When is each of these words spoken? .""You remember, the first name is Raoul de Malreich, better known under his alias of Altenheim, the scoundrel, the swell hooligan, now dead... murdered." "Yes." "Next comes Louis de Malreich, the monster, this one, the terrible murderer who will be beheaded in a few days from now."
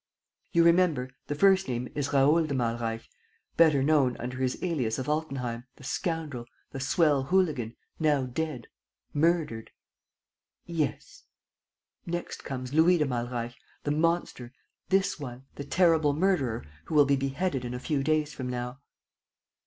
.""You 0.53 0.63
remember, 0.63 1.11
the 1.27 1.35
first 1.35 1.67
name 1.67 1.87
is 1.93 2.11
Raoul 2.11 2.47
de 2.47 2.55
Malreich, 2.55 3.07
better 3.55 3.83
known 3.83 4.17
under 4.17 4.37
his 4.37 4.57
alias 4.63 4.97
of 4.97 5.05
Altenheim, 5.07 5.65
the 5.75 5.83
scoundrel, 5.83 6.45
the 6.71 6.79
swell 6.79 7.25
hooligan, 7.25 7.75
now 7.99 8.23
dead... 8.25 8.65
murdered." 9.13 9.69
"Yes." 10.65 11.25
"Next 12.07 12.43
comes 12.43 12.73
Louis 12.73 12.97
de 12.97 13.05
Malreich, 13.05 13.53
the 13.83 13.91
monster, 13.91 14.51
this 14.89 15.19
one, 15.19 15.45
the 15.53 15.63
terrible 15.63 16.13
murderer 16.15 16.65
who 16.85 16.95
will 16.95 17.05
be 17.05 17.15
beheaded 17.15 17.63
in 17.63 17.75
a 17.75 17.79
few 17.79 18.01
days 18.03 18.33
from 18.33 18.49
now." 18.49 18.79